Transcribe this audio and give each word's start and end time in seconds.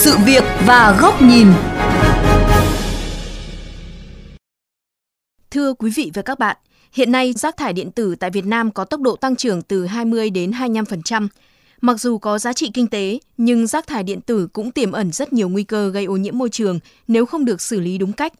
sự 0.00 0.16
việc 0.26 0.44
và 0.66 0.98
góc 1.00 1.22
nhìn. 1.22 1.46
Thưa 5.50 5.72
quý 5.74 5.90
vị 5.90 6.10
và 6.14 6.22
các 6.22 6.38
bạn, 6.38 6.56
hiện 6.92 7.12
nay 7.12 7.32
rác 7.32 7.56
thải 7.56 7.72
điện 7.72 7.90
tử 7.90 8.14
tại 8.14 8.30
Việt 8.30 8.46
Nam 8.46 8.70
có 8.70 8.84
tốc 8.84 9.00
độ 9.00 9.16
tăng 9.16 9.36
trưởng 9.36 9.62
từ 9.62 9.86
20 9.86 10.30
đến 10.30 10.50
25%. 10.50 11.28
Mặc 11.80 12.00
dù 12.00 12.18
có 12.18 12.38
giá 12.38 12.52
trị 12.52 12.70
kinh 12.74 12.86
tế, 12.86 13.18
nhưng 13.36 13.66
rác 13.66 13.86
thải 13.86 14.02
điện 14.02 14.20
tử 14.20 14.48
cũng 14.52 14.72
tiềm 14.72 14.92
ẩn 14.92 15.12
rất 15.12 15.32
nhiều 15.32 15.48
nguy 15.48 15.64
cơ 15.64 15.90
gây 15.90 16.04
ô 16.04 16.16
nhiễm 16.16 16.38
môi 16.38 16.48
trường 16.48 16.78
nếu 17.08 17.26
không 17.26 17.44
được 17.44 17.60
xử 17.60 17.80
lý 17.80 17.98
đúng 17.98 18.12
cách. 18.12 18.32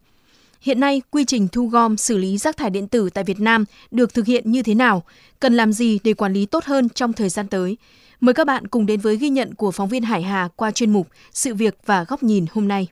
Hiện 0.61 0.81
nay, 0.81 1.03
quy 1.11 1.25
trình 1.25 1.49
thu 1.49 1.67
gom 1.67 1.97
xử 1.97 2.17
lý 2.17 2.39
rác 2.39 2.57
thải 2.57 2.71
điện 2.71 2.89
tử 2.89 3.11
tại 3.15 3.25
Việt 3.25 3.41
Nam 3.41 3.65
được 3.91 4.15
thực 4.15 4.27
hiện 4.27 4.53
như 4.53 4.63
thế 4.63 4.75
nào? 4.75 5.03
Cần 5.41 5.55
làm 5.55 5.73
gì 5.73 5.99
để 6.05 6.15
quản 6.15 6.33
lý 6.33 6.47
tốt 6.47 6.65
hơn 6.65 6.89
trong 6.89 7.13
thời 7.13 7.29
gian 7.29 7.47
tới? 7.47 7.77
Mời 8.21 8.35
các 8.35 8.47
bạn 8.47 8.67
cùng 8.67 8.87
đến 8.87 9.01
với 9.01 9.17
ghi 9.17 9.29
nhận 9.29 9.55
của 9.55 9.71
phóng 9.71 9.89
viên 9.89 10.03
Hải 10.03 10.23
Hà 10.23 10.49
qua 10.57 10.71
chuyên 10.71 10.93
mục 10.93 11.09
Sự 11.33 11.55
việc 11.55 11.79
và 11.87 12.05
góc 12.05 12.23
nhìn 12.23 12.47
hôm 12.53 12.69
nay. 12.69 12.89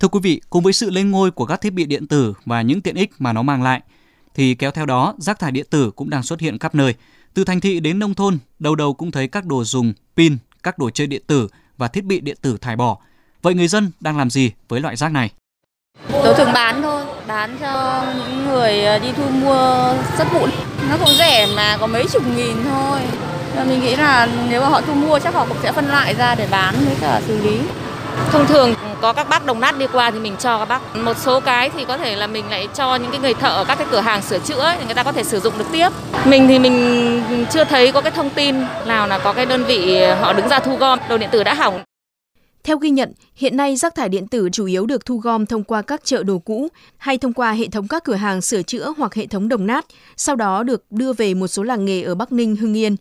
Thưa 0.00 0.08
quý 0.08 0.20
vị, 0.22 0.40
cùng 0.50 0.62
với 0.64 0.72
sự 0.72 0.90
lên 0.90 1.10
ngôi 1.10 1.30
của 1.30 1.46
các 1.46 1.60
thiết 1.60 1.72
bị 1.72 1.84
điện 1.84 2.06
tử 2.06 2.34
và 2.44 2.62
những 2.62 2.80
tiện 2.80 2.94
ích 2.94 3.10
mà 3.18 3.32
nó 3.32 3.42
mang 3.42 3.62
lại, 3.62 3.80
thì 4.34 4.54
kéo 4.54 4.70
theo 4.70 4.86
đó 4.86 5.14
rác 5.18 5.38
thải 5.38 5.52
điện 5.52 5.66
tử 5.70 5.90
cũng 5.90 6.10
đang 6.10 6.22
xuất 6.22 6.40
hiện 6.40 6.58
khắp 6.58 6.74
nơi. 6.74 6.94
Từ 7.34 7.44
thành 7.44 7.60
thị 7.60 7.80
đến 7.80 7.98
nông 7.98 8.14
thôn, 8.14 8.38
đầu 8.58 8.74
đầu 8.74 8.94
cũng 8.94 9.10
thấy 9.10 9.28
các 9.28 9.46
đồ 9.46 9.64
dùng, 9.64 9.92
pin, 10.16 10.36
các 10.66 10.78
đồ 10.78 10.90
chơi 10.90 11.06
điện 11.06 11.22
tử 11.26 11.48
và 11.76 11.88
thiết 11.88 12.04
bị 12.04 12.20
điện 12.20 12.36
tử 12.42 12.56
thải 12.60 12.76
bỏ. 12.76 12.96
Vậy 13.42 13.54
người 13.54 13.68
dân 13.68 13.90
đang 14.00 14.18
làm 14.18 14.30
gì 14.30 14.52
với 14.68 14.80
loại 14.80 14.96
rác 14.96 15.12
này? 15.12 15.30
Tôi 16.12 16.34
thường 16.34 16.52
bán 16.54 16.82
thôi, 16.82 17.04
bán 17.26 17.56
cho 17.60 18.04
những 18.16 18.46
người 18.46 18.84
ờ, 18.84 18.98
đi 18.98 19.08
thu 19.16 19.30
mua 19.30 19.94
sắt 20.18 20.32
vụn. 20.32 20.50
Nó 20.90 20.96
cũng 20.98 21.14
rẻ 21.18 21.46
mà 21.56 21.76
có 21.80 21.86
mấy 21.86 22.04
chục 22.12 22.22
nghìn 22.36 22.56
thôi. 22.64 23.00
Mình 23.68 23.80
nghĩ 23.80 23.96
là 23.96 24.28
nếu 24.50 24.60
mà 24.60 24.68
họ 24.68 24.80
thu 24.80 24.94
mua 24.94 25.18
chắc 25.18 25.34
họ 25.34 25.46
cũng 25.48 25.56
sẽ 25.62 25.72
phân 25.72 25.88
loại 25.88 26.14
ra 26.14 26.34
để 26.34 26.48
bán 26.50 26.74
với 26.86 26.96
cả 27.00 27.20
xử 27.26 27.42
lý. 27.42 27.60
Thông 28.30 28.46
thường 28.46 28.74
có 29.06 29.12
các 29.12 29.28
bác 29.28 29.46
đồng 29.46 29.60
nát 29.60 29.78
đi 29.78 29.86
qua 29.92 30.10
thì 30.10 30.18
mình 30.18 30.36
cho 30.38 30.58
các 30.58 30.64
bác. 30.64 30.96
Một 30.96 31.16
số 31.18 31.40
cái 31.40 31.70
thì 31.70 31.84
có 31.84 31.98
thể 31.98 32.16
là 32.16 32.26
mình 32.26 32.44
lại 32.50 32.68
cho 32.74 32.96
những 32.96 33.10
cái 33.10 33.20
người 33.20 33.34
thợ 33.34 33.48
ở 33.48 33.64
các 33.64 33.78
cái 33.78 33.86
cửa 33.90 34.00
hàng 34.00 34.22
sửa 34.22 34.38
chữa 34.38 34.72
thì 34.78 34.84
người 34.84 34.94
ta 34.94 35.02
có 35.02 35.12
thể 35.12 35.24
sử 35.24 35.40
dụng 35.40 35.58
được 35.58 35.64
tiếp. 35.72 35.88
Mình 36.24 36.48
thì 36.48 36.58
mình 36.58 37.46
chưa 37.50 37.64
thấy 37.64 37.92
có 37.92 38.00
cái 38.00 38.10
thông 38.12 38.30
tin 38.30 38.56
nào 38.86 39.06
là 39.08 39.18
có 39.18 39.32
cái 39.32 39.46
đơn 39.46 39.64
vị 39.64 40.04
họ 40.20 40.32
đứng 40.32 40.48
ra 40.48 40.58
thu 40.58 40.76
gom 40.76 40.98
đồ 41.08 41.18
điện 41.18 41.28
tử 41.32 41.44
đã 41.44 41.54
hỏng. 41.54 41.80
Theo 42.64 42.76
ghi 42.76 42.90
nhận, 42.90 43.12
hiện 43.34 43.56
nay 43.56 43.76
rác 43.76 43.94
thải 43.94 44.08
điện 44.08 44.28
tử 44.28 44.48
chủ 44.52 44.66
yếu 44.66 44.86
được 44.86 45.06
thu 45.06 45.16
gom 45.16 45.46
thông 45.46 45.64
qua 45.64 45.82
các 45.82 46.00
chợ 46.04 46.22
đồ 46.22 46.38
cũ 46.38 46.68
hay 46.96 47.18
thông 47.18 47.32
qua 47.32 47.52
hệ 47.52 47.66
thống 47.68 47.88
các 47.88 48.04
cửa 48.04 48.14
hàng 48.14 48.40
sửa 48.40 48.62
chữa 48.62 48.92
hoặc 48.98 49.14
hệ 49.14 49.26
thống 49.26 49.48
đồng 49.48 49.66
nát, 49.66 49.86
sau 50.16 50.36
đó 50.36 50.62
được 50.62 50.84
đưa 50.90 51.12
về 51.12 51.34
một 51.34 51.48
số 51.48 51.62
làng 51.62 51.84
nghề 51.84 52.02
ở 52.02 52.14
Bắc 52.14 52.32
Ninh, 52.32 52.56
Hưng 52.56 52.76
Yên. 52.76 52.96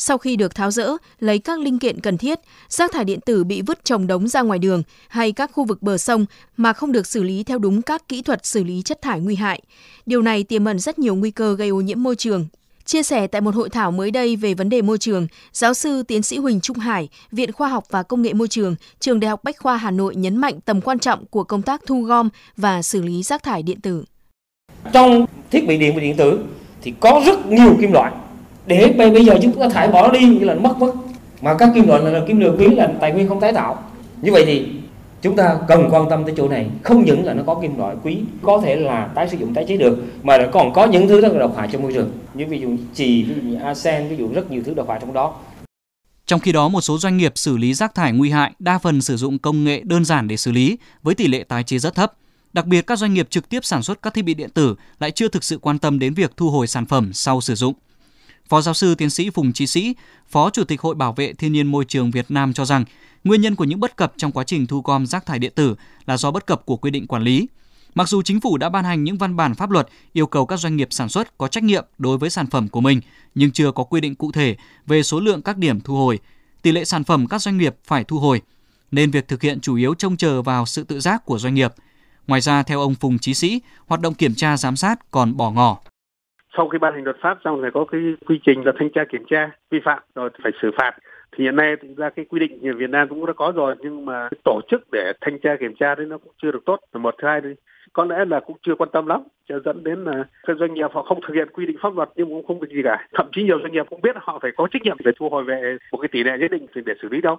Sau 0.00 0.18
khi 0.18 0.36
được 0.36 0.54
tháo 0.54 0.70
rỡ, 0.70 0.90
lấy 1.20 1.38
các 1.38 1.60
linh 1.60 1.78
kiện 1.78 2.00
cần 2.00 2.18
thiết, 2.18 2.38
rác 2.68 2.92
thải 2.92 3.04
điện 3.04 3.20
tử 3.20 3.44
bị 3.44 3.62
vứt 3.62 3.84
trồng 3.84 4.06
đống 4.06 4.28
ra 4.28 4.42
ngoài 4.42 4.58
đường 4.58 4.82
hay 5.08 5.32
các 5.32 5.50
khu 5.52 5.64
vực 5.64 5.82
bờ 5.82 5.98
sông 5.98 6.26
mà 6.56 6.72
không 6.72 6.92
được 6.92 7.06
xử 7.06 7.22
lý 7.22 7.44
theo 7.44 7.58
đúng 7.58 7.82
các 7.82 8.08
kỹ 8.08 8.22
thuật 8.22 8.46
xử 8.46 8.64
lý 8.64 8.82
chất 8.82 9.02
thải 9.02 9.20
nguy 9.20 9.34
hại. 9.34 9.62
Điều 10.06 10.22
này 10.22 10.44
tiềm 10.44 10.64
ẩn 10.64 10.78
rất 10.78 10.98
nhiều 10.98 11.14
nguy 11.14 11.30
cơ 11.30 11.54
gây 11.54 11.68
ô 11.68 11.80
nhiễm 11.80 12.02
môi 12.02 12.16
trường. 12.16 12.46
Chia 12.84 13.02
sẻ 13.02 13.26
tại 13.26 13.40
một 13.40 13.54
hội 13.54 13.68
thảo 13.70 13.90
mới 13.90 14.10
đây 14.10 14.36
về 14.36 14.54
vấn 14.54 14.68
đề 14.68 14.82
môi 14.82 14.98
trường, 14.98 15.26
giáo 15.52 15.74
sư 15.74 16.02
tiến 16.02 16.22
sĩ 16.22 16.38
Huỳnh 16.38 16.60
Trung 16.60 16.78
Hải, 16.78 17.08
Viện 17.32 17.52
Khoa 17.52 17.68
học 17.68 17.84
và 17.90 18.02
Công 18.02 18.22
nghệ 18.22 18.32
Môi 18.32 18.48
trường, 18.48 18.76
Trường 19.00 19.20
Đại 19.20 19.28
học 19.28 19.44
Bách 19.44 19.58
khoa 19.58 19.76
Hà 19.76 19.90
Nội 19.90 20.16
nhấn 20.16 20.36
mạnh 20.36 20.60
tầm 20.60 20.80
quan 20.80 20.98
trọng 20.98 21.26
của 21.26 21.44
công 21.44 21.62
tác 21.62 21.82
thu 21.86 22.02
gom 22.02 22.28
và 22.56 22.82
xử 22.82 23.02
lý 23.02 23.22
rác 23.22 23.42
thải 23.42 23.62
điện 23.62 23.80
tử. 23.80 24.04
Trong 24.92 25.26
thiết 25.50 25.66
bị 25.68 25.78
điện 25.78 25.94
và 25.94 26.00
điện 26.00 26.16
tử 26.16 26.44
thì 26.82 26.92
có 27.00 27.22
rất 27.26 27.46
nhiều 27.46 27.76
kim 27.80 27.92
loại 27.92 28.12
để 28.68 28.94
bây 28.98 29.24
giờ 29.24 29.34
chúng 29.42 29.60
ta 29.60 29.68
thải 29.68 29.88
bỏ 29.88 30.06
nó 30.06 30.12
đi 30.12 30.26
như 30.26 30.44
là 30.44 30.54
mất 30.54 30.78
mất. 30.78 30.92
Mà 31.42 31.54
các 31.54 31.70
kim 31.74 31.88
loại 31.88 32.02
là 32.02 32.20
kim 32.28 32.40
loại 32.40 32.52
quý 32.58 32.66
là 32.66 32.88
tài 33.00 33.12
nguyên 33.12 33.28
không 33.28 33.40
tái 33.40 33.52
tạo. 33.52 33.84
Như 34.22 34.32
vậy 34.32 34.44
thì 34.46 34.66
chúng 35.22 35.36
ta 35.36 35.56
cần 35.68 35.88
quan 35.90 36.10
tâm 36.10 36.24
tới 36.24 36.34
chỗ 36.36 36.48
này. 36.48 36.70
Không 36.82 37.04
những 37.04 37.24
là 37.24 37.34
nó 37.34 37.42
có 37.46 37.54
kim 37.62 37.78
loại 37.78 37.96
quý 38.02 38.18
có 38.42 38.60
thể 38.64 38.76
là 38.76 39.08
tái 39.14 39.28
sử 39.28 39.36
dụng 39.36 39.54
tái 39.54 39.64
chế 39.68 39.76
được 39.76 39.98
mà 40.22 40.38
còn 40.52 40.72
có 40.72 40.86
những 40.86 41.08
thứ 41.08 41.20
rất 41.20 41.32
là 41.32 41.38
độc 41.38 41.56
hại 41.56 41.68
cho 41.72 41.78
môi 41.78 41.92
trường. 41.92 42.10
Như 42.34 42.46
ví 42.46 42.60
dụ 42.60 42.68
chì 42.94 43.22
ví 43.22 43.34
dụ 43.34 43.48
như 43.48 43.56
arsen 43.60 44.08
ví 44.08 44.16
dụ 44.16 44.28
rất 44.32 44.50
nhiều 44.50 44.62
thứ 44.66 44.74
độc 44.74 44.88
hại 44.88 44.98
trong 45.00 45.12
đó. 45.12 45.34
Trong 46.26 46.40
khi 46.40 46.52
đó, 46.52 46.68
một 46.68 46.80
số 46.80 46.98
doanh 46.98 47.16
nghiệp 47.16 47.32
xử 47.34 47.56
lý 47.56 47.74
rác 47.74 47.94
thải 47.94 48.12
nguy 48.12 48.30
hại 48.30 48.52
đa 48.58 48.78
phần 48.78 49.00
sử 49.00 49.16
dụng 49.16 49.38
công 49.38 49.64
nghệ 49.64 49.82
đơn 49.84 50.04
giản 50.04 50.28
để 50.28 50.36
xử 50.36 50.52
lý 50.52 50.78
với 51.02 51.14
tỷ 51.14 51.28
lệ 51.28 51.44
tái 51.44 51.62
chế 51.62 51.78
rất 51.78 51.94
thấp. 51.94 52.12
Đặc 52.52 52.66
biệt, 52.66 52.86
các 52.86 52.98
doanh 52.98 53.14
nghiệp 53.14 53.26
trực 53.30 53.48
tiếp 53.48 53.64
sản 53.64 53.82
xuất 53.82 54.02
các 54.02 54.14
thiết 54.14 54.24
bị 54.24 54.34
điện 54.34 54.50
tử 54.50 54.74
lại 55.00 55.10
chưa 55.10 55.28
thực 55.28 55.44
sự 55.44 55.58
quan 55.58 55.78
tâm 55.78 55.98
đến 55.98 56.14
việc 56.14 56.32
thu 56.36 56.50
hồi 56.50 56.66
sản 56.66 56.86
phẩm 56.86 57.10
sau 57.12 57.40
sử 57.40 57.54
dụng. 57.54 57.74
Phó 58.48 58.60
giáo 58.60 58.74
sư 58.74 58.94
tiến 58.94 59.10
sĩ 59.10 59.30
Phùng 59.30 59.52
Trí 59.52 59.66
Sĩ, 59.66 59.94
Phó 60.28 60.50
Chủ 60.50 60.64
tịch 60.64 60.80
Hội 60.80 60.94
Bảo 60.94 61.12
vệ 61.12 61.32
Thiên 61.32 61.52
nhiên 61.52 61.66
Môi 61.66 61.84
trường 61.84 62.10
Việt 62.10 62.30
Nam 62.30 62.52
cho 62.52 62.64
rằng, 62.64 62.84
nguyên 63.24 63.40
nhân 63.40 63.54
của 63.54 63.64
những 63.64 63.80
bất 63.80 63.96
cập 63.96 64.12
trong 64.16 64.32
quá 64.32 64.44
trình 64.44 64.66
thu 64.66 64.80
gom 64.80 65.06
rác 65.06 65.26
thải 65.26 65.38
điện 65.38 65.52
tử 65.54 65.74
là 66.06 66.16
do 66.16 66.30
bất 66.30 66.46
cập 66.46 66.66
của 66.66 66.76
quy 66.76 66.90
định 66.90 67.06
quản 67.06 67.22
lý. 67.22 67.48
Mặc 67.94 68.08
dù 68.08 68.22
chính 68.22 68.40
phủ 68.40 68.56
đã 68.56 68.68
ban 68.68 68.84
hành 68.84 69.04
những 69.04 69.18
văn 69.18 69.36
bản 69.36 69.54
pháp 69.54 69.70
luật 69.70 69.88
yêu 70.12 70.26
cầu 70.26 70.46
các 70.46 70.60
doanh 70.60 70.76
nghiệp 70.76 70.88
sản 70.90 71.08
xuất 71.08 71.38
có 71.38 71.48
trách 71.48 71.64
nhiệm 71.64 71.84
đối 71.98 72.18
với 72.18 72.30
sản 72.30 72.46
phẩm 72.46 72.68
của 72.68 72.80
mình, 72.80 73.00
nhưng 73.34 73.50
chưa 73.50 73.72
có 73.72 73.84
quy 73.84 74.00
định 74.00 74.14
cụ 74.14 74.32
thể 74.32 74.56
về 74.86 75.02
số 75.02 75.20
lượng 75.20 75.42
các 75.42 75.58
điểm 75.58 75.80
thu 75.80 75.96
hồi, 75.96 76.18
tỷ 76.62 76.72
lệ 76.72 76.84
sản 76.84 77.04
phẩm 77.04 77.26
các 77.26 77.42
doanh 77.42 77.58
nghiệp 77.58 77.76
phải 77.84 78.04
thu 78.04 78.18
hồi, 78.18 78.40
nên 78.90 79.10
việc 79.10 79.28
thực 79.28 79.42
hiện 79.42 79.60
chủ 79.60 79.74
yếu 79.74 79.94
trông 79.94 80.16
chờ 80.16 80.42
vào 80.42 80.66
sự 80.66 80.84
tự 80.84 81.00
giác 81.00 81.24
của 81.24 81.38
doanh 81.38 81.54
nghiệp. 81.54 81.74
Ngoài 82.26 82.40
ra, 82.40 82.62
theo 82.62 82.80
ông 82.80 82.94
Phùng 82.94 83.18
Chí 83.18 83.34
Sĩ, 83.34 83.60
hoạt 83.86 84.00
động 84.00 84.14
kiểm 84.14 84.34
tra 84.34 84.56
giám 84.56 84.76
sát 84.76 85.10
còn 85.10 85.36
bỏ 85.36 85.50
ngỏ 85.50 85.78
sau 86.58 86.68
khi 86.68 86.78
ban 86.78 86.94
hành 86.94 87.04
luật 87.04 87.16
pháp 87.20 87.38
xong 87.44 87.60
phải 87.62 87.70
có 87.70 87.84
cái 87.84 88.00
quy 88.26 88.40
trình 88.46 88.66
là 88.66 88.72
thanh 88.78 88.90
tra 88.90 89.04
kiểm 89.04 89.24
tra 89.30 89.50
vi 89.70 89.80
phạm 89.84 90.02
rồi 90.14 90.30
phải 90.42 90.52
xử 90.62 90.70
phạt. 90.78 90.92
Thì 91.32 91.44
hiện 91.44 91.56
nay 91.56 91.76
thực 91.76 91.96
ra 91.96 92.10
cái 92.10 92.24
quy 92.24 92.40
định 92.40 92.68
ở 92.68 92.72
Việt 92.76 92.90
Nam 92.90 93.08
cũng 93.08 93.26
đã 93.26 93.32
có 93.32 93.52
rồi, 93.56 93.74
nhưng 93.80 94.04
mà 94.04 94.28
tổ 94.44 94.60
chức 94.70 94.82
để 94.92 95.12
thanh 95.20 95.38
tra 95.38 95.56
kiểm 95.60 95.74
tra 95.74 95.94
đấy 95.94 96.06
nó 96.06 96.18
cũng 96.18 96.32
chưa 96.42 96.52
được 96.52 96.64
tốt. 96.66 96.80
Là 96.92 97.00
một 97.00 97.14
hai 97.18 97.40
đi 97.40 97.50
có 97.92 98.04
lẽ 98.04 98.24
là 98.24 98.40
cũng 98.40 98.56
chưa 98.62 98.74
quan 98.74 98.90
tâm 98.92 99.06
lắm, 99.06 99.22
cho 99.48 99.60
dẫn 99.64 99.84
đến 99.84 100.04
là 100.04 100.24
các 100.46 100.56
doanh 100.60 100.74
nghiệp 100.74 100.90
họ 100.92 101.02
không 101.02 101.20
thực 101.20 101.34
hiện 101.34 101.48
quy 101.52 101.66
định 101.66 101.76
pháp 101.82 101.96
luật 101.96 102.08
nhưng 102.16 102.28
cũng 102.28 102.46
không 102.46 102.60
được 102.60 102.68
gì 102.70 102.82
cả. 102.84 103.06
Thậm 103.14 103.28
chí 103.32 103.42
nhiều 103.42 103.58
doanh 103.62 103.72
nghiệp 103.72 103.86
cũng 103.90 104.00
biết 104.00 104.16
họ 104.16 104.38
phải 104.42 104.50
có 104.56 104.68
trách 104.70 104.82
nhiệm 104.82 104.96
để 105.04 105.12
thu 105.18 105.28
hồi 105.28 105.44
về 105.44 105.76
một 105.92 105.98
cái 105.98 106.08
tỷ 106.12 106.24
lệ 106.24 106.38
nhất 106.38 106.50
định 106.50 106.66
để 106.74 106.94
xử 107.02 107.08
lý 107.08 107.20
đâu. 107.20 107.36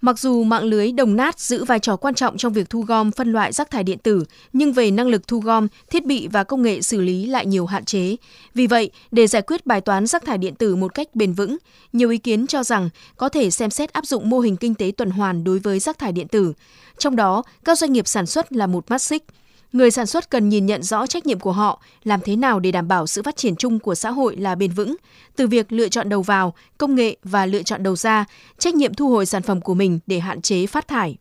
Mặc 0.00 0.18
dù 0.18 0.44
mạng 0.44 0.64
lưới 0.64 0.92
đồng 0.92 1.16
nát 1.16 1.40
giữ 1.40 1.64
vai 1.64 1.78
trò 1.78 1.96
quan 1.96 2.14
trọng 2.14 2.36
trong 2.36 2.52
việc 2.52 2.70
thu 2.70 2.80
gom 2.82 3.10
phân 3.10 3.32
loại 3.32 3.52
rác 3.52 3.70
thải 3.70 3.84
điện 3.84 3.98
tử, 3.98 4.24
nhưng 4.52 4.72
về 4.72 4.90
năng 4.90 5.06
lực 5.06 5.28
thu 5.28 5.40
gom, 5.40 5.68
thiết 5.90 6.06
bị 6.06 6.28
và 6.28 6.44
công 6.44 6.62
nghệ 6.62 6.82
xử 6.82 7.00
lý 7.00 7.26
lại 7.26 7.46
nhiều 7.46 7.66
hạn 7.66 7.84
chế. 7.84 8.16
Vì 8.54 8.66
vậy, 8.66 8.90
để 9.10 9.26
giải 9.26 9.42
quyết 9.42 9.66
bài 9.66 9.80
toán 9.80 10.06
rác 10.06 10.24
thải 10.24 10.38
điện 10.38 10.54
tử 10.54 10.76
một 10.76 10.94
cách 10.94 11.08
bền 11.14 11.32
vững, 11.32 11.56
nhiều 11.92 12.10
ý 12.10 12.18
kiến 12.18 12.46
cho 12.46 12.62
rằng 12.62 12.88
có 13.16 13.28
thể 13.28 13.50
xem 13.50 13.70
xét 13.70 13.92
áp 13.92 14.06
dụng 14.06 14.30
mô 14.30 14.40
hình 14.40 14.56
kinh 14.56 14.74
tế 14.74 14.92
tuần 14.96 15.10
hoàn 15.10 15.44
đối 15.44 15.58
với 15.58 15.78
rác 15.78 15.98
thải 15.98 16.12
điện 16.12 16.28
tử. 16.28 16.52
Trong 16.98 17.16
đó, 17.16 17.42
các 17.64 17.78
doanh 17.78 17.92
nghiệp 17.92 18.08
sản 18.08 18.26
xuất 18.26 18.52
là 18.52 18.66
một 18.66 18.90
mắt 18.90 19.02
xích– 19.02 19.24
Người 19.72 19.90
sản 19.90 20.06
xuất 20.06 20.30
cần 20.30 20.48
nhìn 20.48 20.66
nhận 20.66 20.82
rõ 20.82 21.06
trách 21.06 21.26
nhiệm 21.26 21.40
của 21.40 21.52
họ, 21.52 21.82
làm 22.04 22.20
thế 22.20 22.36
nào 22.36 22.60
để 22.60 22.72
đảm 22.72 22.88
bảo 22.88 23.06
sự 23.06 23.22
phát 23.22 23.36
triển 23.36 23.56
chung 23.56 23.78
của 23.78 23.94
xã 23.94 24.10
hội 24.10 24.36
là 24.36 24.54
bền 24.54 24.70
vững, 24.70 24.96
từ 25.36 25.46
việc 25.46 25.72
lựa 25.72 25.88
chọn 25.88 26.08
đầu 26.08 26.22
vào, 26.22 26.54
công 26.78 26.94
nghệ 26.94 27.16
và 27.24 27.46
lựa 27.46 27.62
chọn 27.62 27.82
đầu 27.82 27.96
ra, 27.96 28.24
trách 28.58 28.74
nhiệm 28.74 28.94
thu 28.94 29.08
hồi 29.08 29.26
sản 29.26 29.42
phẩm 29.42 29.60
của 29.60 29.74
mình 29.74 29.98
để 30.06 30.18
hạn 30.18 30.42
chế 30.42 30.66
phát 30.66 30.88
thải. 30.88 31.16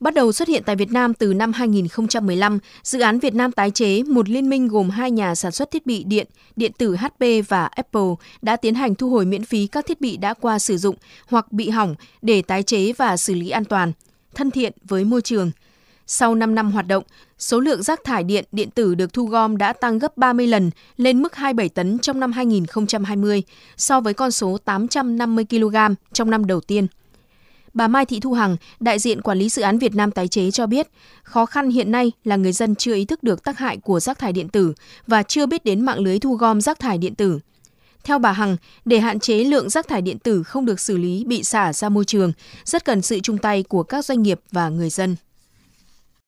Bắt 0.00 0.14
đầu 0.14 0.32
xuất 0.32 0.48
hiện 0.48 0.62
tại 0.66 0.76
Việt 0.76 0.90
Nam 0.90 1.14
từ 1.14 1.34
năm 1.34 1.52
2015, 1.52 2.58
dự 2.82 3.00
án 3.00 3.18
Việt 3.18 3.34
Nam 3.34 3.52
tái 3.52 3.70
chế, 3.70 4.02
một 4.02 4.28
liên 4.28 4.48
minh 4.48 4.68
gồm 4.68 4.90
hai 4.90 5.10
nhà 5.10 5.34
sản 5.34 5.52
xuất 5.52 5.70
thiết 5.70 5.86
bị 5.86 6.04
điện, 6.04 6.26
điện 6.56 6.72
tử 6.78 6.96
HP 6.96 7.24
và 7.48 7.64
Apple 7.64 8.14
đã 8.42 8.56
tiến 8.56 8.74
hành 8.74 8.94
thu 8.94 9.10
hồi 9.10 9.24
miễn 9.24 9.44
phí 9.44 9.66
các 9.66 9.86
thiết 9.86 10.00
bị 10.00 10.16
đã 10.16 10.34
qua 10.34 10.58
sử 10.58 10.78
dụng 10.78 10.96
hoặc 11.26 11.52
bị 11.52 11.68
hỏng 11.68 11.94
để 12.22 12.42
tái 12.42 12.62
chế 12.62 12.92
và 12.92 13.16
xử 13.16 13.34
lý 13.34 13.50
an 13.50 13.64
toàn, 13.64 13.92
thân 14.34 14.50
thiện 14.50 14.72
với 14.84 15.04
môi 15.04 15.22
trường– 15.22 15.50
sau 16.12 16.34
5 16.34 16.54
năm 16.54 16.72
hoạt 16.72 16.86
động, 16.86 17.04
số 17.38 17.60
lượng 17.60 17.82
rác 17.82 18.04
thải 18.04 18.24
điện 18.24 18.44
điện 18.52 18.70
tử 18.70 18.94
được 18.94 19.12
thu 19.12 19.26
gom 19.26 19.56
đã 19.56 19.72
tăng 19.72 19.98
gấp 19.98 20.16
30 20.16 20.46
lần 20.46 20.70
lên 20.96 21.22
mức 21.22 21.36
27 21.36 21.68
tấn 21.68 21.98
trong 21.98 22.20
năm 22.20 22.32
2020 22.32 23.42
so 23.76 24.00
với 24.00 24.14
con 24.14 24.30
số 24.30 24.58
850 24.64 25.44
kg 25.50 25.76
trong 26.12 26.30
năm 26.30 26.46
đầu 26.46 26.60
tiên. 26.60 26.86
Bà 27.74 27.88
Mai 27.88 28.06
Thị 28.06 28.20
Thu 28.20 28.32
Hằng, 28.32 28.56
đại 28.80 28.98
diện 28.98 29.22
quản 29.22 29.38
lý 29.38 29.48
dự 29.48 29.62
án 29.62 29.78
Việt 29.78 29.94
Nam 29.94 30.10
tái 30.10 30.28
chế 30.28 30.50
cho 30.50 30.66
biết, 30.66 30.88
khó 31.22 31.46
khăn 31.46 31.70
hiện 31.70 31.90
nay 31.92 32.12
là 32.24 32.36
người 32.36 32.52
dân 32.52 32.74
chưa 32.74 32.94
ý 32.94 33.04
thức 33.04 33.22
được 33.22 33.44
tác 33.44 33.58
hại 33.58 33.76
của 33.76 34.00
rác 34.00 34.18
thải 34.18 34.32
điện 34.32 34.48
tử 34.48 34.74
và 35.06 35.22
chưa 35.22 35.46
biết 35.46 35.64
đến 35.64 35.80
mạng 35.80 36.00
lưới 36.00 36.18
thu 36.18 36.34
gom 36.34 36.60
rác 36.60 36.78
thải 36.78 36.98
điện 36.98 37.14
tử. 37.14 37.40
Theo 38.04 38.18
bà 38.18 38.32
Hằng, 38.32 38.56
để 38.84 39.00
hạn 39.00 39.20
chế 39.20 39.44
lượng 39.44 39.70
rác 39.70 39.88
thải 39.88 40.02
điện 40.02 40.18
tử 40.18 40.42
không 40.42 40.66
được 40.66 40.80
xử 40.80 40.96
lý 40.96 41.24
bị 41.24 41.42
xả 41.42 41.72
ra 41.72 41.88
môi 41.88 42.04
trường, 42.04 42.32
rất 42.64 42.84
cần 42.84 43.02
sự 43.02 43.20
chung 43.20 43.38
tay 43.38 43.62
của 43.62 43.82
các 43.82 44.04
doanh 44.04 44.22
nghiệp 44.22 44.40
và 44.50 44.68
người 44.68 44.90
dân 44.90 45.16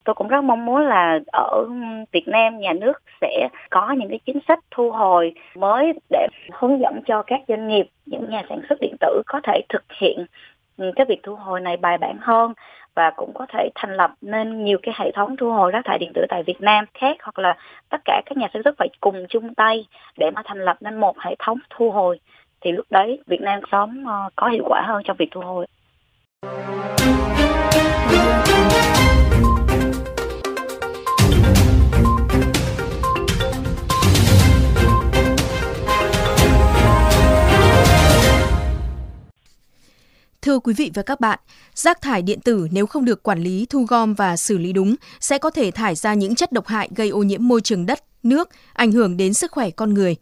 tôi 0.05 0.15
cũng 0.15 0.29
rất 0.29 0.41
mong 0.45 0.67
muốn 0.67 0.87
là 0.87 1.19
ở 1.33 1.67
Việt 2.13 2.29
Nam 2.29 2.59
nhà 2.59 2.73
nước 2.73 3.03
sẽ 3.21 3.49
có 3.71 3.93
những 3.99 4.09
cái 4.09 4.19
chính 4.27 4.39
sách 4.49 4.59
thu 4.71 4.91
hồi 4.91 5.35
mới 5.57 5.93
để 6.11 6.27
hướng 6.53 6.81
dẫn 6.81 7.01
cho 7.07 7.23
các 7.23 7.41
doanh 7.49 7.69
nghiệp, 7.69 7.87
những 8.07 8.31
nhà 8.31 8.43
sản 8.49 8.61
xuất 8.69 8.79
điện 8.81 8.95
tử 9.01 9.23
có 9.27 9.41
thể 9.45 9.61
thực 9.69 9.85
hiện 10.01 10.27
ừ, 10.77 10.91
cái 10.97 11.07
việc 11.09 11.21
thu 11.23 11.35
hồi 11.35 11.61
này 11.61 11.77
bài 11.77 11.99
bản 11.99 12.17
hơn 12.21 12.53
và 12.95 13.11
cũng 13.17 13.33
có 13.35 13.47
thể 13.49 13.69
thành 13.75 13.97
lập 13.97 14.11
nên 14.21 14.65
nhiều 14.65 14.79
cái 14.83 14.95
hệ 14.99 15.11
thống 15.15 15.37
thu 15.37 15.53
hồi 15.53 15.71
rác 15.71 15.85
thải 15.85 15.99
điện 15.99 16.13
tử 16.15 16.25
tại 16.29 16.43
Việt 16.43 16.61
Nam 16.61 16.85
khác 16.95 17.17
hoặc 17.23 17.39
là 17.39 17.57
tất 17.89 17.99
cả 18.05 18.23
các 18.27 18.39
nhà 18.39 18.49
sản 18.53 18.63
xuất 18.65 18.75
phải 18.79 18.89
cùng 19.01 19.27
chung 19.29 19.55
tay 19.55 19.87
để 20.19 20.31
mà 20.31 20.43
thành 20.45 20.65
lập 20.65 20.77
nên 20.81 21.01
một 21.01 21.19
hệ 21.19 21.37
thống 21.39 21.59
thu 21.71 21.91
hồi 21.91 22.21
thì 22.61 22.73
lúc 22.73 22.87
đấy 22.91 23.23
Việt 23.27 23.41
Nam 23.41 23.61
sớm 23.73 24.05
ờ, 24.07 24.29
có 24.37 24.49
hiệu 24.49 24.65
quả 24.69 24.83
hơn 24.87 25.03
trong 25.05 25.17
việc 25.17 25.29
thu 25.31 25.41
hồi. 25.41 25.67
Thưa 40.45 40.59
quý 40.59 40.75
vị 40.75 40.91
và 40.95 41.03
các 41.03 41.21
bạn, 41.21 41.39
rác 41.75 42.01
thải 42.01 42.23
điện 42.23 42.41
tử 42.41 42.69
nếu 42.71 42.87
không 42.87 43.05
được 43.05 43.23
quản 43.23 43.43
lý, 43.43 43.67
thu 43.71 43.85
gom 43.89 44.15
và 44.15 44.37
xử 44.37 44.59
lý 44.59 44.73
đúng 44.73 44.95
sẽ 45.21 45.39
có 45.39 45.51
thể 45.51 45.71
thải 45.71 45.95
ra 45.95 46.15
những 46.15 46.35
chất 46.35 46.53
độc 46.53 46.67
hại 46.67 46.89
gây 46.97 47.09
ô 47.09 47.23
nhiễm 47.23 47.49
môi 47.49 47.61
trường 47.61 47.87
đất, 47.87 48.05
nước, 48.23 48.49
ảnh 48.73 48.93
hưởng 48.93 49.17
đến 49.17 49.35
sức 49.35 49.53
khỏe 49.53 49.71
con 49.71 49.95
người. 49.95 50.17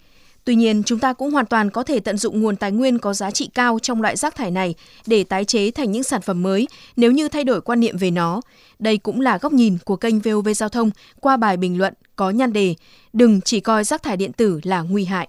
Tuy 0.45 0.55
nhiên, 0.55 0.83
chúng 0.83 0.99
ta 0.99 1.13
cũng 1.13 1.31
hoàn 1.31 1.47
toàn 1.47 1.71
có 1.71 1.83
thể 1.83 2.01
tận 2.01 2.19
dụng 2.19 2.41
nguồn 2.41 2.57
tài 2.57 2.73
nguyên 2.73 2.99
có 2.99 3.15
giá 3.15 3.31
trị 3.31 3.51
cao 3.55 3.79
trong 3.83 4.03
loại 4.03 4.17
rác 4.17 4.35
thải 4.35 4.51
này 4.51 4.75
để 5.07 5.25
tái 5.25 5.45
chế 5.45 5.71
thành 5.71 5.93
những 5.93 6.03
sản 6.03 6.21
phẩm 6.21 6.43
mới 6.43 6.69
nếu 6.97 7.11
như 7.11 7.29
thay 7.29 7.45
đổi 7.45 7.61
quan 7.61 7.81
niệm 7.81 7.97
về 7.97 8.11
nó. 8.11 8.41
Đây 8.79 8.99
cũng 8.99 9.21
là 9.21 9.39
góc 9.39 9.53
nhìn 9.53 9.79
của 9.85 9.97
kênh 9.97 10.21
VOV 10.21 10.49
Giao 10.57 10.69
thông 10.69 10.91
qua 11.21 11.37
bài 11.37 11.57
bình 11.57 11.79
luận 11.79 11.95
có 12.17 12.31
nhan 12.31 12.53
đề 12.53 12.75
Đừng 13.13 13.41
chỉ 13.41 13.61
coi 13.61 13.85
rác 13.85 14.03
thải 14.03 14.17
điện 14.17 14.33
tử 14.33 14.61
là 14.63 14.81
nguy 14.81 15.05
hại. 15.05 15.29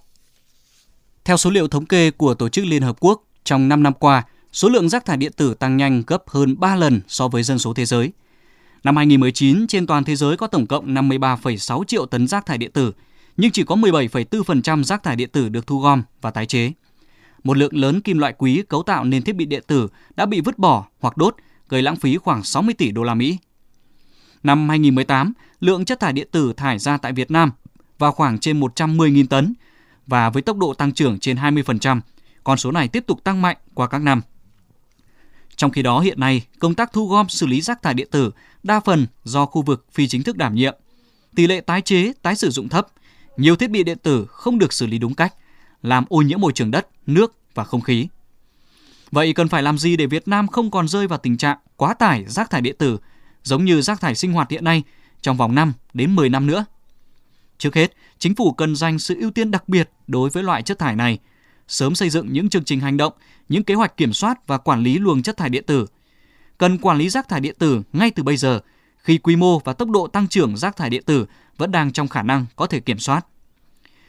Theo 1.24 1.36
số 1.36 1.50
liệu 1.50 1.68
thống 1.68 1.86
kê 1.86 2.10
của 2.10 2.34
Tổ 2.34 2.48
chức 2.48 2.64
Liên 2.64 2.82
Hợp 2.82 2.96
Quốc, 3.00 3.22
trong 3.44 3.68
5 3.68 3.82
năm 3.82 3.92
qua, 3.92 4.24
số 4.54 4.68
lượng 4.68 4.88
rác 4.88 5.04
thải 5.04 5.16
điện 5.16 5.32
tử 5.36 5.54
tăng 5.54 5.76
nhanh 5.76 6.02
gấp 6.06 6.22
hơn 6.26 6.60
3 6.60 6.76
lần 6.76 7.00
so 7.08 7.28
với 7.28 7.42
dân 7.42 7.58
số 7.58 7.74
thế 7.74 7.84
giới. 7.84 8.12
Năm 8.84 8.96
2019, 8.96 9.66
trên 9.66 9.86
toàn 9.86 10.04
thế 10.04 10.16
giới 10.16 10.36
có 10.36 10.46
tổng 10.46 10.66
cộng 10.66 10.94
53,6 10.94 11.84
triệu 11.84 12.06
tấn 12.06 12.26
rác 12.26 12.46
thải 12.46 12.58
điện 12.58 12.72
tử, 12.72 12.92
nhưng 13.36 13.50
chỉ 13.50 13.64
có 13.64 13.74
17,4% 13.74 14.82
rác 14.82 15.02
thải 15.02 15.16
điện 15.16 15.28
tử 15.32 15.48
được 15.48 15.66
thu 15.66 15.80
gom 15.80 16.02
và 16.20 16.30
tái 16.30 16.46
chế. 16.46 16.72
Một 17.44 17.56
lượng 17.56 17.76
lớn 17.76 18.00
kim 18.00 18.18
loại 18.18 18.34
quý 18.38 18.62
cấu 18.68 18.82
tạo 18.82 19.04
nên 19.04 19.22
thiết 19.22 19.36
bị 19.36 19.44
điện 19.44 19.62
tử 19.66 19.88
đã 20.16 20.26
bị 20.26 20.40
vứt 20.40 20.58
bỏ 20.58 20.86
hoặc 21.00 21.16
đốt, 21.16 21.36
gây 21.68 21.82
lãng 21.82 21.96
phí 21.96 22.16
khoảng 22.16 22.42
60 22.42 22.74
tỷ 22.74 22.90
đô 22.90 23.02
la 23.02 23.14
Mỹ. 23.14 23.38
Năm 24.42 24.68
2018, 24.68 25.32
lượng 25.60 25.84
chất 25.84 26.00
thải 26.00 26.12
điện 26.12 26.28
tử 26.32 26.52
thải 26.56 26.78
ra 26.78 26.96
tại 26.96 27.12
Việt 27.12 27.30
Nam 27.30 27.50
vào 27.98 28.12
khoảng 28.12 28.38
trên 28.38 28.60
110.000 28.60 29.26
tấn 29.26 29.54
và 30.06 30.30
với 30.30 30.42
tốc 30.42 30.56
độ 30.56 30.74
tăng 30.74 30.92
trưởng 30.92 31.18
trên 31.18 31.36
20%, 31.36 32.00
con 32.44 32.58
số 32.58 32.70
này 32.70 32.88
tiếp 32.88 33.04
tục 33.06 33.24
tăng 33.24 33.42
mạnh 33.42 33.56
qua 33.74 33.86
các 33.86 34.02
năm. 34.02 34.20
Trong 35.56 35.70
khi 35.70 35.82
đó 35.82 36.00
hiện 36.00 36.20
nay, 36.20 36.42
công 36.58 36.74
tác 36.74 36.92
thu 36.92 37.08
gom 37.08 37.28
xử 37.28 37.46
lý 37.46 37.60
rác 37.60 37.82
thải 37.82 37.94
điện 37.94 38.08
tử 38.10 38.30
đa 38.62 38.80
phần 38.80 39.06
do 39.24 39.46
khu 39.46 39.62
vực 39.62 39.86
phi 39.92 40.08
chính 40.08 40.22
thức 40.22 40.36
đảm 40.36 40.54
nhiệm. 40.54 40.74
Tỷ 41.36 41.46
lệ 41.46 41.60
tái 41.60 41.80
chế, 41.80 42.12
tái 42.22 42.36
sử 42.36 42.50
dụng 42.50 42.68
thấp, 42.68 42.86
nhiều 43.36 43.56
thiết 43.56 43.70
bị 43.70 43.82
điện 43.82 43.98
tử 43.98 44.26
không 44.28 44.58
được 44.58 44.72
xử 44.72 44.86
lý 44.86 44.98
đúng 44.98 45.14
cách, 45.14 45.34
làm 45.82 46.04
ô 46.08 46.22
nhiễm 46.22 46.40
môi 46.40 46.52
trường 46.52 46.70
đất, 46.70 46.88
nước 47.06 47.34
và 47.54 47.64
không 47.64 47.80
khí. 47.80 48.08
Vậy 49.10 49.32
cần 49.32 49.48
phải 49.48 49.62
làm 49.62 49.78
gì 49.78 49.96
để 49.96 50.06
Việt 50.06 50.28
Nam 50.28 50.48
không 50.48 50.70
còn 50.70 50.88
rơi 50.88 51.06
vào 51.06 51.18
tình 51.18 51.36
trạng 51.36 51.58
quá 51.76 51.94
tải 51.94 52.24
rác 52.24 52.50
thải 52.50 52.60
điện 52.60 52.76
tử 52.78 52.98
giống 53.42 53.64
như 53.64 53.82
rác 53.82 54.00
thải 54.00 54.14
sinh 54.14 54.32
hoạt 54.32 54.50
hiện 54.50 54.64
nay 54.64 54.82
trong 55.20 55.36
vòng 55.36 55.54
5 55.54 55.72
đến 55.94 56.16
10 56.16 56.28
năm 56.28 56.46
nữa? 56.46 56.64
Trước 57.58 57.74
hết, 57.74 57.92
chính 58.18 58.34
phủ 58.34 58.52
cần 58.52 58.76
dành 58.76 58.98
sự 58.98 59.20
ưu 59.20 59.30
tiên 59.30 59.50
đặc 59.50 59.68
biệt 59.68 59.90
đối 60.06 60.30
với 60.30 60.42
loại 60.42 60.62
chất 60.62 60.78
thải 60.78 60.96
này, 60.96 61.18
sớm 61.68 61.94
xây 61.94 62.10
dựng 62.10 62.32
những 62.32 62.48
chương 62.48 62.64
trình 62.64 62.80
hành 62.80 62.96
động, 62.96 63.12
những 63.48 63.64
kế 63.64 63.74
hoạch 63.74 63.96
kiểm 63.96 64.12
soát 64.12 64.46
và 64.46 64.58
quản 64.58 64.82
lý 64.82 64.98
luồng 64.98 65.22
chất 65.22 65.36
thải 65.36 65.50
điện 65.50 65.64
tử. 65.66 65.86
Cần 66.58 66.78
quản 66.78 66.98
lý 66.98 67.08
rác 67.08 67.28
thải 67.28 67.40
điện 67.40 67.56
tử 67.58 67.82
ngay 67.92 68.10
từ 68.10 68.22
bây 68.22 68.36
giờ, 68.36 68.60
khi 68.98 69.18
quy 69.18 69.36
mô 69.36 69.58
và 69.58 69.72
tốc 69.72 69.90
độ 69.90 70.06
tăng 70.06 70.28
trưởng 70.28 70.56
rác 70.56 70.76
thải 70.76 70.90
điện 70.90 71.02
tử 71.06 71.26
vẫn 71.58 71.70
đang 71.72 71.92
trong 71.92 72.08
khả 72.08 72.22
năng 72.22 72.46
có 72.56 72.66
thể 72.66 72.80
kiểm 72.80 72.98
soát. 72.98 73.26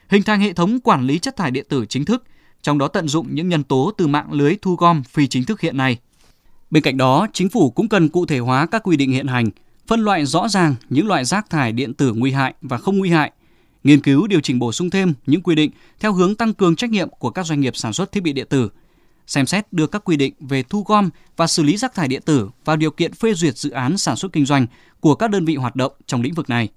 Hình 0.07 0.23
thành 0.23 0.41
hệ 0.41 0.53
thống 0.53 0.79
quản 0.79 1.05
lý 1.05 1.19
chất 1.19 1.35
thải 1.35 1.51
điện 1.51 1.65
tử 1.69 1.85
chính 1.85 2.05
thức, 2.05 2.23
trong 2.61 2.77
đó 2.77 2.87
tận 2.87 3.07
dụng 3.07 3.35
những 3.35 3.49
nhân 3.49 3.63
tố 3.63 3.91
từ 3.97 4.07
mạng 4.07 4.31
lưới 4.31 4.55
thu 4.61 4.75
gom 4.75 5.03
phi 5.03 5.27
chính 5.27 5.45
thức 5.45 5.61
hiện 5.61 5.77
nay. 5.77 5.97
Bên 6.71 6.83
cạnh 6.83 6.97
đó, 6.97 7.27
chính 7.33 7.49
phủ 7.49 7.69
cũng 7.69 7.89
cần 7.89 8.09
cụ 8.09 8.25
thể 8.25 8.39
hóa 8.39 8.65
các 8.65 8.83
quy 8.83 8.97
định 8.97 9.11
hiện 9.11 9.27
hành, 9.27 9.49
phân 9.87 9.99
loại 9.99 10.25
rõ 10.25 10.47
ràng 10.47 10.75
những 10.89 11.07
loại 11.07 11.25
rác 11.25 11.49
thải 11.49 11.71
điện 11.71 11.93
tử 11.93 12.13
nguy 12.13 12.31
hại 12.31 12.53
và 12.61 12.77
không 12.77 12.97
nguy 12.97 13.09
hại, 13.09 13.31
nghiên 13.85 14.01
cứu 14.01 14.27
điều 14.27 14.41
chỉnh 14.41 14.59
bổ 14.59 14.71
sung 14.71 14.89
thêm 14.89 15.13
những 15.25 15.41
quy 15.41 15.55
định 15.55 15.71
theo 15.99 16.13
hướng 16.13 16.35
tăng 16.35 16.53
cường 16.53 16.75
trách 16.75 16.89
nhiệm 16.89 17.09
của 17.09 17.29
các 17.29 17.45
doanh 17.45 17.61
nghiệp 17.61 17.75
sản 17.75 17.93
xuất 17.93 18.11
thiết 18.11 18.23
bị 18.23 18.33
điện 18.33 18.47
tử, 18.49 18.69
xem 19.27 19.45
xét 19.45 19.73
đưa 19.73 19.87
các 19.87 20.03
quy 20.05 20.17
định 20.17 20.33
về 20.39 20.63
thu 20.63 20.83
gom 20.87 21.09
và 21.37 21.47
xử 21.47 21.63
lý 21.63 21.77
rác 21.77 21.93
thải 21.93 22.07
điện 22.07 22.21
tử 22.25 22.49
vào 22.65 22.75
điều 22.75 22.91
kiện 22.91 23.13
phê 23.13 23.33
duyệt 23.33 23.57
dự 23.57 23.69
án 23.69 23.97
sản 23.97 24.15
xuất 24.15 24.33
kinh 24.33 24.45
doanh 24.45 24.67
của 24.99 25.15
các 25.15 25.31
đơn 25.31 25.45
vị 25.45 25.55
hoạt 25.55 25.75
động 25.75 25.91
trong 26.05 26.21
lĩnh 26.21 26.33
vực 26.33 26.49
này. 26.49 26.69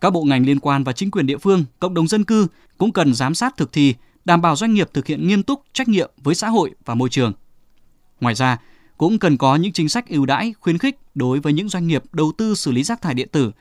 Các 0.00 0.10
bộ 0.10 0.22
ngành 0.22 0.46
liên 0.46 0.60
quan 0.60 0.84
và 0.84 0.92
chính 0.92 1.10
quyền 1.10 1.26
địa 1.26 1.38
phương, 1.38 1.64
cộng 1.78 1.94
đồng 1.94 2.08
dân 2.08 2.24
cư 2.24 2.46
cũng 2.78 2.92
cần 2.92 3.14
giám 3.14 3.34
sát 3.34 3.56
thực 3.56 3.72
thi, 3.72 3.94
đảm 4.24 4.42
bảo 4.42 4.56
doanh 4.56 4.74
nghiệp 4.74 4.90
thực 4.92 5.06
hiện 5.06 5.28
nghiêm 5.28 5.42
túc 5.42 5.62
trách 5.72 5.88
nhiệm 5.88 6.10
với 6.16 6.34
xã 6.34 6.48
hội 6.48 6.74
và 6.84 6.94
môi 6.94 7.08
trường. 7.08 7.32
Ngoài 8.20 8.34
ra, 8.34 8.58
cũng 8.98 9.18
cần 9.18 9.36
có 9.36 9.56
những 9.56 9.72
chính 9.72 9.88
sách 9.88 10.08
ưu 10.08 10.26
đãi, 10.26 10.54
khuyến 10.60 10.78
khích 10.78 10.98
đối 11.14 11.40
với 11.40 11.52
những 11.52 11.68
doanh 11.68 11.86
nghiệp 11.86 12.02
đầu 12.12 12.32
tư 12.38 12.54
xử 12.54 12.72
lý 12.72 12.82
rác 12.82 13.02
thải 13.02 13.14
điện 13.14 13.28
tử, 13.32 13.52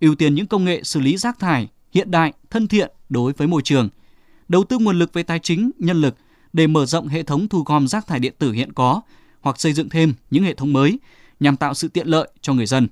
ưu 0.00 0.14
tiên 0.14 0.34
những 0.34 0.46
công 0.46 0.64
nghệ 0.64 0.82
xử 0.82 1.00
lý 1.00 1.16
rác 1.16 1.38
thải 1.38 1.68
hiện 1.94 2.10
đại, 2.10 2.32
thân 2.50 2.68
thiện 2.68 2.90
đối 3.08 3.32
với 3.32 3.46
môi 3.46 3.62
trường, 3.62 3.88
đầu 4.48 4.64
tư 4.64 4.78
nguồn 4.78 4.98
lực 4.98 5.12
về 5.12 5.22
tài 5.22 5.38
chính, 5.38 5.70
nhân 5.78 6.00
lực 6.00 6.14
để 6.52 6.66
mở 6.66 6.86
rộng 6.86 7.08
hệ 7.08 7.22
thống 7.22 7.48
thu 7.48 7.62
gom 7.62 7.88
rác 7.88 8.06
thải 8.06 8.18
điện 8.18 8.34
tử 8.38 8.52
hiện 8.52 8.72
có 8.72 9.00
hoặc 9.40 9.60
xây 9.60 9.72
dựng 9.72 9.88
thêm 9.88 10.14
những 10.30 10.44
hệ 10.44 10.54
thống 10.54 10.72
mới 10.72 10.98
nhằm 11.40 11.56
tạo 11.56 11.74
sự 11.74 11.88
tiện 11.88 12.06
lợi 12.06 12.28
cho 12.40 12.54
người 12.54 12.66
dân. 12.66 12.88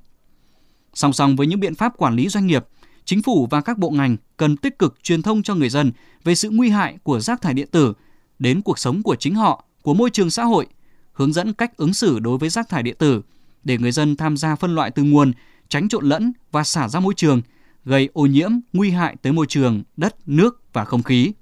Song 0.94 1.12
song 1.12 1.36
với 1.36 1.46
những 1.46 1.60
biện 1.60 1.74
pháp 1.74 1.96
quản 1.96 2.16
lý 2.16 2.28
doanh 2.28 2.46
nghiệp, 2.46 2.66
chính 3.04 3.22
phủ 3.22 3.48
và 3.50 3.60
các 3.60 3.78
bộ 3.78 3.90
ngành 3.90 4.16
cần 4.36 4.56
tích 4.56 4.78
cực 4.78 5.02
truyền 5.02 5.22
thông 5.22 5.42
cho 5.42 5.54
người 5.54 5.68
dân 5.68 5.92
về 6.24 6.34
sự 6.34 6.50
nguy 6.50 6.70
hại 6.70 6.98
của 7.02 7.20
rác 7.20 7.42
thải 7.42 7.54
điện 7.54 7.68
tử 7.70 7.94
đến 8.38 8.62
cuộc 8.62 8.78
sống 8.78 9.02
của 9.02 9.16
chính 9.16 9.34
họ, 9.34 9.64
của 9.82 9.94
môi 9.94 10.10
trường 10.10 10.30
xã 10.30 10.44
hội, 10.44 10.66
hướng 11.12 11.32
dẫn 11.32 11.52
cách 11.52 11.76
ứng 11.76 11.94
xử 11.94 12.18
đối 12.18 12.38
với 12.38 12.48
rác 12.48 12.68
thải 12.68 12.82
điện 12.82 12.96
tử 12.98 13.22
để 13.64 13.78
người 13.78 13.92
dân 13.92 14.16
tham 14.16 14.36
gia 14.36 14.56
phân 14.56 14.74
loại 14.74 14.90
từ 14.90 15.02
nguồn, 15.02 15.32
tránh 15.68 15.88
trộn 15.88 16.04
lẫn 16.04 16.32
và 16.52 16.64
xả 16.64 16.88
ra 16.88 17.00
môi 17.00 17.14
trường, 17.16 17.42
gây 17.84 18.08
ô 18.12 18.26
nhiễm 18.26 18.50
nguy 18.72 18.90
hại 18.90 19.16
tới 19.22 19.32
môi 19.32 19.46
trường, 19.46 19.82
đất, 19.96 20.28
nước 20.28 20.62
và 20.72 20.84
không 20.84 21.02
khí. 21.02 21.32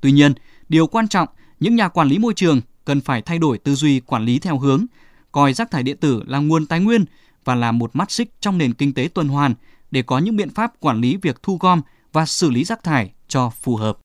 Tuy 0.00 0.12
nhiên, 0.12 0.32
điều 0.68 0.86
quan 0.86 1.08
trọng, 1.08 1.28
những 1.60 1.76
nhà 1.76 1.88
quản 1.88 2.08
lý 2.08 2.18
môi 2.18 2.34
trường 2.34 2.60
cần 2.84 3.00
phải 3.00 3.22
thay 3.22 3.38
đổi 3.38 3.58
tư 3.58 3.74
duy 3.74 4.00
quản 4.00 4.24
lý 4.24 4.38
theo 4.38 4.58
hướng 4.58 4.86
coi 5.32 5.52
rác 5.52 5.70
thải 5.70 5.82
điện 5.82 5.96
tử 5.96 6.22
là 6.26 6.38
nguồn 6.38 6.66
tài 6.66 6.80
nguyên 6.80 7.04
và 7.44 7.54
là 7.54 7.72
một 7.72 7.96
mắt 7.96 8.10
xích 8.10 8.32
trong 8.40 8.58
nền 8.58 8.74
kinh 8.74 8.94
tế 8.94 9.08
tuần 9.14 9.28
hoàn 9.28 9.54
để 9.90 10.02
có 10.02 10.18
những 10.18 10.36
biện 10.36 10.50
pháp 10.50 10.80
quản 10.80 11.00
lý 11.00 11.16
việc 11.16 11.42
thu 11.42 11.58
gom 11.60 11.80
và 12.12 12.26
xử 12.26 12.50
lý 12.50 12.64
rác 12.64 12.82
thải 12.82 13.12
cho 13.28 13.50
phù 13.50 13.76
hợp. 13.76 13.98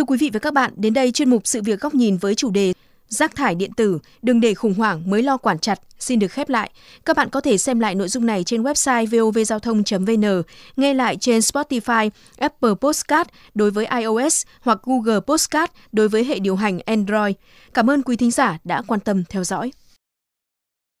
Thưa 0.00 0.04
quý 0.04 0.18
vị 0.18 0.30
và 0.32 0.38
các 0.38 0.54
bạn, 0.54 0.72
đến 0.76 0.94
đây 0.94 1.12
chuyên 1.12 1.30
mục 1.30 1.42
Sự 1.44 1.62
việc 1.62 1.80
góc 1.80 1.94
nhìn 1.94 2.16
với 2.16 2.34
chủ 2.34 2.50
đề 2.50 2.72
Rác 3.08 3.34
thải 3.34 3.54
điện 3.54 3.72
tử, 3.76 3.98
đừng 4.22 4.40
để 4.40 4.54
khủng 4.54 4.74
hoảng 4.74 5.10
mới 5.10 5.22
lo 5.22 5.36
quản 5.36 5.58
chặt, 5.58 5.80
xin 5.98 6.18
được 6.18 6.32
khép 6.32 6.48
lại. 6.48 6.70
Các 7.04 7.16
bạn 7.16 7.28
có 7.30 7.40
thể 7.40 7.58
xem 7.58 7.80
lại 7.80 7.94
nội 7.94 8.08
dung 8.08 8.26
này 8.26 8.44
trên 8.44 8.62
website 8.62 9.06
vovgiao 9.06 9.58
thông.vn, 9.58 10.42
nghe 10.76 10.94
lại 10.94 11.16
trên 11.16 11.38
Spotify, 11.38 12.10
Apple 12.38 12.74
Podcast 12.80 13.28
đối 13.54 13.70
với 13.70 13.86
iOS 14.00 14.42
hoặc 14.60 14.78
Google 14.82 15.20
Podcast 15.20 15.70
đối 15.92 16.08
với 16.08 16.24
hệ 16.24 16.38
điều 16.38 16.56
hành 16.56 16.78
Android. 16.86 17.34
Cảm 17.74 17.90
ơn 17.90 18.02
quý 18.02 18.16
thính 18.16 18.30
giả 18.30 18.58
đã 18.64 18.82
quan 18.86 19.00
tâm 19.00 19.24
theo 19.24 19.44
dõi. 19.44 19.70